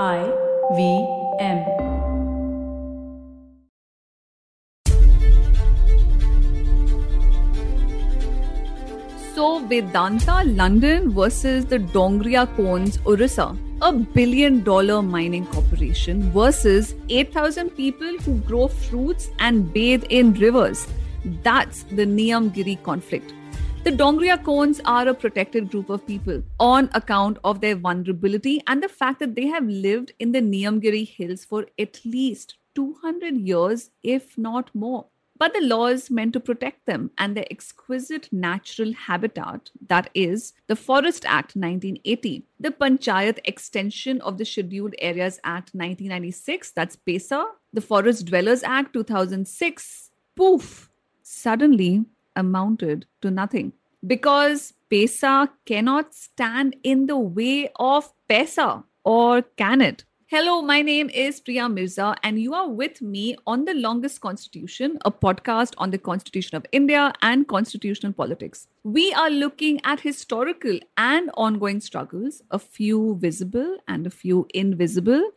[0.00, 0.32] I
[0.74, 1.06] V
[1.38, 1.58] M.
[9.34, 17.68] So, Vedanta London versus the Dongria Kondhs Orissa, a billion dollar mining corporation versus 8,000
[17.76, 20.86] people who grow fruits and bathe in rivers.
[21.42, 23.34] That's the Niyamgiri conflict.
[23.84, 28.80] The Dongria Kondhs are a protected group of people on account of their vulnerability and
[28.80, 33.90] the fact that they have lived in the Niyamgiri hills for at least 200 years,
[34.04, 35.06] if not more.
[35.36, 40.76] But the laws meant to protect them and their exquisite natural habitat, that is, the
[40.76, 47.80] Forest Act 1980, the Panchayat Extension of the Scheduled Areas Act 1996, that's PESA, the
[47.80, 50.88] Forest Dwellers Act 2006, poof,
[51.24, 52.04] suddenly
[52.36, 53.72] amounted to nothing
[54.06, 61.10] because pesa cannot stand in the way of pesa or can it Hello, my name
[61.10, 65.90] is Priya Mirza, and you are with me on The Longest Constitution, a podcast on
[65.90, 68.66] the Constitution of India and constitutional politics.
[68.82, 75.32] We are looking at historical and ongoing struggles, a few visible and a few invisible,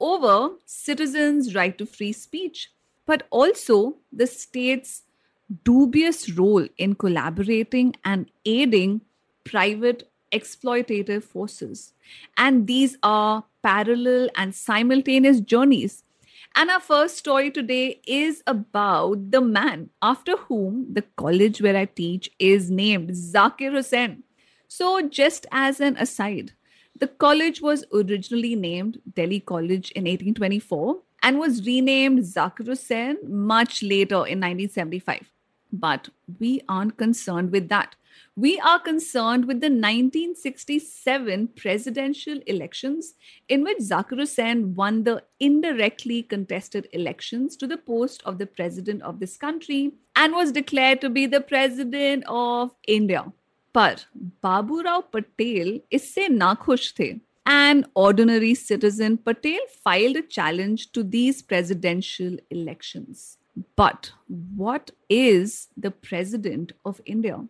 [0.00, 2.72] over citizens' right to free speech,
[3.06, 5.02] but also the state's
[5.64, 9.00] dubious role in collaborating and aiding
[9.44, 11.92] private exploitative forces.
[12.36, 16.04] And these are parallel and simultaneous journeys.
[16.54, 21.86] And our first story today is about the man after whom the college where I
[21.86, 24.22] teach is named Zakir Hussain.
[24.68, 26.52] So, just as an aside,
[26.98, 33.82] the college was originally named Delhi College in 1824 and was renamed Zakir Hussain much
[33.82, 35.30] later in 1975.
[35.72, 37.96] But we aren't concerned with that.
[38.36, 43.14] We are concerned with the 1967 presidential elections,
[43.48, 49.02] in which Zakir Hussain won the indirectly contested elections to the post of the president
[49.02, 53.32] of this country and was declared to be the president of India.
[53.72, 57.20] Babu Rao Patel isse nakhush the.
[57.44, 63.38] An ordinary citizen, Patel filed a challenge to these presidential elections.
[63.76, 67.44] But what is the president of India?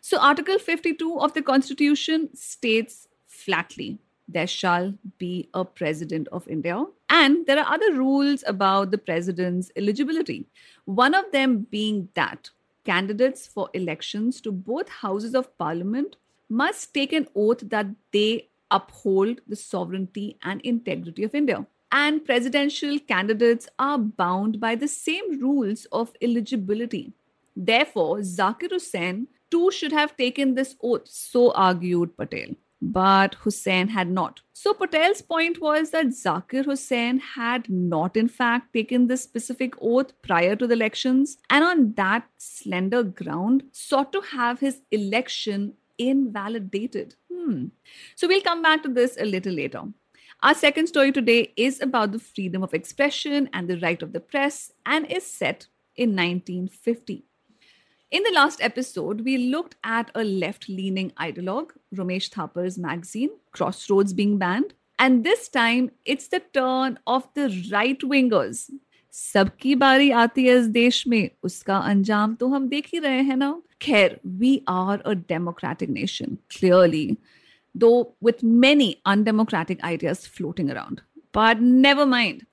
[0.00, 6.84] So, Article 52 of the Constitution states flatly there shall be a president of India.
[7.08, 10.46] And there are other rules about the president's eligibility.
[10.84, 12.50] One of them being that
[12.84, 16.16] candidates for elections to both houses of parliament
[16.48, 21.66] must take an oath that they uphold the sovereignty and integrity of India
[21.98, 27.12] and presidential candidates are bound by the same rules of eligibility.
[27.56, 32.54] Therefore, Zakir Hussain too should have taken this oath, so argued Patel.
[32.82, 34.40] But Hussain had not.
[34.52, 40.12] So Patel's point was that Zakir Hussain had not, in fact, taken this specific oath
[40.20, 47.14] prior to the elections, and on that slender ground, sought to have his election invalidated.
[47.32, 47.68] Hmm.
[48.16, 49.84] So we'll come back to this a little later.
[50.42, 54.20] Our second story today is about the freedom of expression and the right of the
[54.20, 57.24] press and is set in 1950.
[58.10, 64.12] In the last episode, we looked at a left leaning ideologue, Romesh Thapar's magazine, Crossroads,
[64.12, 64.74] being banned.
[64.98, 68.70] And this time, it's the turn of the right wingers.
[69.10, 73.54] Sabki बारी aati hai इस desh में Uska अंजाम to hum dekhi rahe रहे na?
[73.80, 77.16] Khair, we are a democratic nation, clearly
[77.76, 81.02] though with many undemocratic ideas floating around.
[81.32, 82.46] But never mind.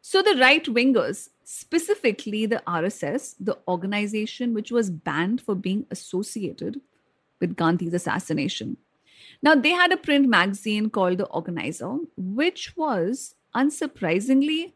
[0.00, 6.80] So, the right wingers, specifically the RSS, the organization which was banned for being associated
[7.40, 8.76] with Gandhi's assassination.
[9.42, 14.72] Now, they had a print magazine called The Organizer, which was unsurprisingly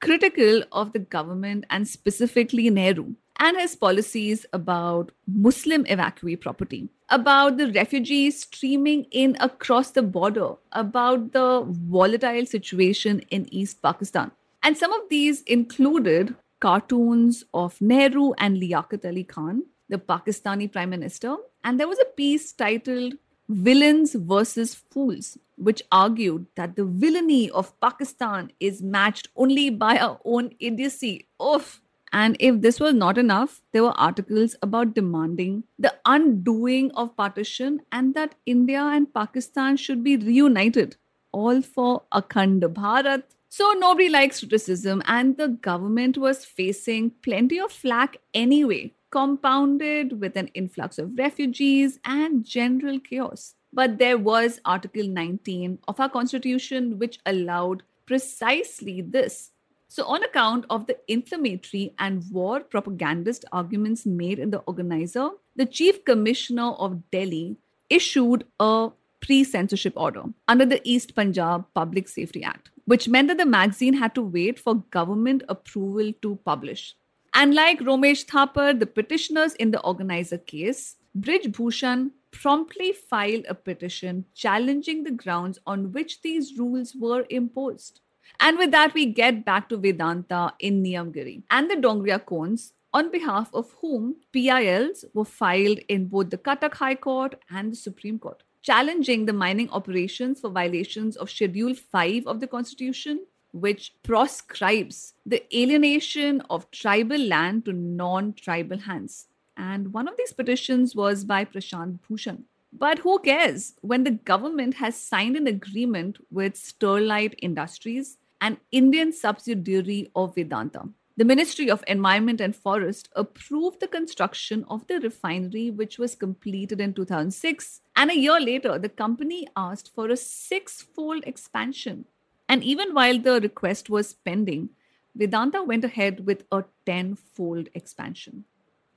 [0.00, 7.56] critical of the government and specifically Nehru and his policies about Muslim evacuee property, about
[7.56, 14.30] the refugees streaming in across the border, about the volatile situation in East Pakistan.
[14.62, 20.90] And some of these included cartoons of Nehru and Liaquat Ali Khan, the Pakistani Prime
[20.90, 21.36] Minister.
[21.62, 23.14] And there was a piece titled
[23.48, 30.18] Villains versus Fools, which argued that the villainy of Pakistan is matched only by our
[30.24, 31.28] own idiocy.
[31.42, 31.82] Oof.
[32.14, 37.80] And if this was not enough, there were articles about demanding the undoing of partition
[37.90, 40.96] and that India and Pakistan should be reunited,
[41.32, 43.24] all for Akhand Bharat.
[43.48, 50.36] So nobody likes criticism, and the government was facing plenty of flack anyway, compounded with
[50.36, 53.56] an influx of refugees and general chaos.
[53.72, 59.50] But there was Article 19 of our constitution which allowed precisely this.
[59.94, 65.66] So, on account of the inflammatory and war propagandist arguments made in the organizer, the
[65.66, 67.58] Chief Commissioner of Delhi
[67.88, 73.38] issued a pre censorship order under the East Punjab Public Safety Act, which meant that
[73.38, 76.96] the magazine had to wait for government approval to publish.
[77.32, 83.54] And like Romesh Thapar, the petitioners in the organizer case, Brij Bhushan promptly filed a
[83.54, 88.00] petition challenging the grounds on which these rules were imposed.
[88.46, 93.10] And with that, we get back to Vedanta in Niyamgiri and the Dongria Kondhs, on
[93.10, 98.18] behalf of whom PILs were filed in both the Cuttack High Court and the Supreme
[98.18, 105.14] Court, challenging the mining operations for violations of Schedule 5 of the Constitution, which proscribes
[105.24, 109.26] the alienation of tribal land to non tribal hands.
[109.56, 112.44] And one of these petitions was by Prashant Bhushan.
[112.74, 119.10] But who cares when the government has signed an agreement with Sterlite Industries, an Indian
[119.10, 120.86] subsidiary of Vedanta?
[121.16, 126.78] The Ministry of Environment and Forest approved the construction of the refinery, which was completed
[126.78, 127.80] in 2006.
[127.96, 132.04] And a year later, the company asked for a six fold expansion.
[132.46, 134.68] And even while the request was pending,
[135.14, 138.44] Vedanta went ahead with a tenfold expansion.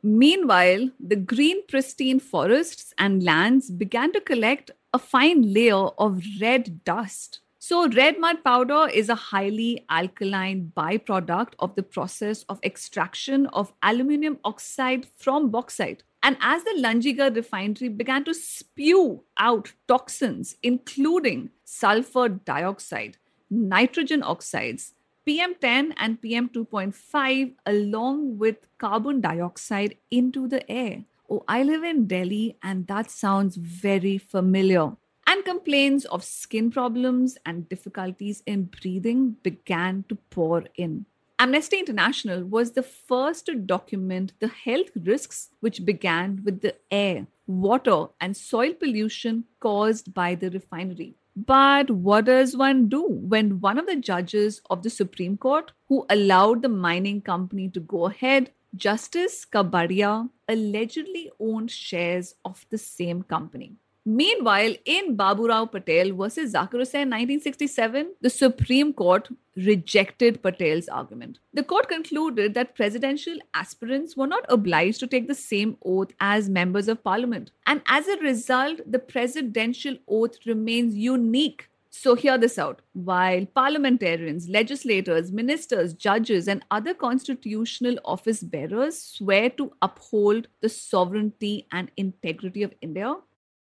[0.04, 6.84] Meanwhile, the green, pristine forests and lands began to collect a fine layer of red
[6.84, 7.40] dust.
[7.68, 13.74] So, red mud powder is a highly alkaline byproduct of the process of extraction of
[13.84, 16.02] aluminium oxide from bauxite.
[16.24, 23.18] And as the Lanjigarh refinery began to spew out toxins, including sulfur dioxide,
[23.50, 24.94] nitrogen oxides,
[25.28, 31.04] PM10 and PM2.5, along with carbon dioxide, into the air.
[31.30, 34.94] Oh, I live in Delhi, and that sounds very familiar.
[35.30, 41.06] And complaints of skin problems and difficulties in breathing began to pour in.
[41.38, 47.28] Amnesty International was the first to document the health risks which began with the air,
[47.46, 51.16] water, and soil pollution caused by the refinery.
[51.36, 56.06] But what does one do when one of the judges of the Supreme Court who
[56.10, 63.24] allowed the mining company to go ahead, Justice Kapadia, allegedly owned shares of the same
[63.24, 63.76] company?
[64.10, 69.28] Meanwhile, in Baburao Patel versus Zakir Hussain 1967, the Supreme Court
[69.58, 71.40] rejected Patel's argument.
[71.54, 76.48] The court concluded that presidential aspirants were not obliged to take the same oath as
[76.48, 77.52] members of parliament.
[77.66, 81.68] And as a result, the presidential oath remains unique.
[81.90, 82.82] So, hear this out.
[82.94, 91.68] While parliamentarians, legislators, ministers, judges, and other constitutional office bearers swear to uphold the sovereignty
[91.74, 93.16] and integrity of India,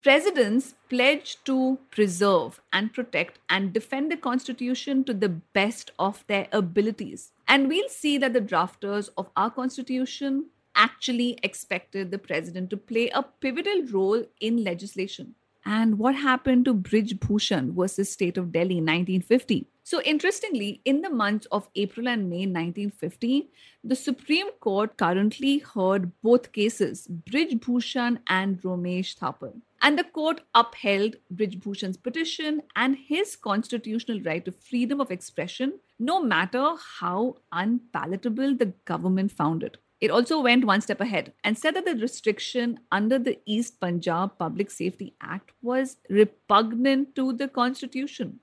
[0.05, 6.47] Presidents pledge to preserve and protect and defend the Constitution to the best of their
[6.51, 7.31] abilities.
[7.47, 13.09] And we'll see that the drafters of our Constitution actually expected the president to play
[13.09, 15.33] a pivotal role in legislation.
[15.65, 19.65] And what happened to Brij Bhushan versus State of Delhi 1950?
[19.83, 23.49] So, interestingly, in the months of April and May 1950,
[23.83, 29.53] the Supreme Court currently heard both cases, Brij Bhushan and Romesh Thapar.
[29.85, 35.73] And the court upheld Brij Bhushan's petition and his constitutional right to freedom of expression,
[35.99, 39.77] no matter how unpalatable the government found it.
[40.01, 44.39] It also went one step ahead and said that the restriction under the East Punjab
[44.39, 48.39] Public Safety Act was repugnant to the constitution.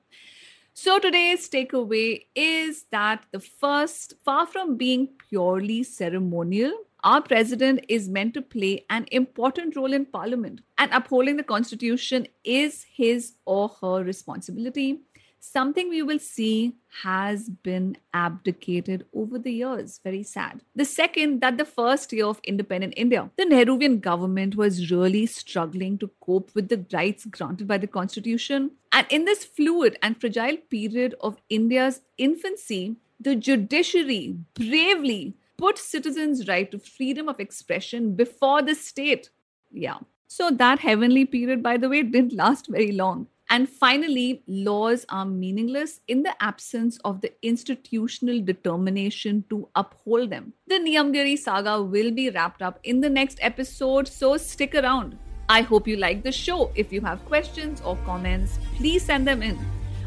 [0.74, 6.72] So today's takeaway is that the first, far from being purely ceremonial,
[7.04, 12.28] our president is meant to play an important role in parliament, and upholding the constitution
[12.44, 15.00] is his or her responsibility.
[15.44, 19.98] Something we will see has been abdicated over the years.
[20.04, 20.60] Very sad.
[20.76, 25.98] The second, that the first year of independent India, the Nehruvian government was really struggling
[25.98, 28.70] to cope with the rights granted by the constitution.
[28.92, 36.48] And in this fluid and fragile period of India's infancy, the judiciary bravely put citizens'
[36.48, 39.30] right to freedom of expression before the state.
[39.70, 39.98] Yeah.
[40.26, 43.28] So that heavenly period, by the way, didn't last very long.
[43.48, 50.52] And finally, laws are meaningless in the absence of the institutional determination to uphold them.
[50.66, 55.16] The Niyamgiri saga will be wrapped up in the next episode, so stick around.
[55.48, 56.72] I hope you like the show.
[56.74, 59.58] If you have questions or comments, please send them in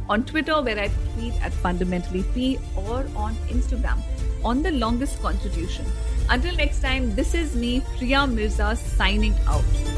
[0.09, 4.01] on Twitter, where I tweet at fundamentally P, or on Instagram
[4.45, 5.85] on the longest constitution.
[6.29, 9.94] Until next time, this is me, Priya Mirza, signing out.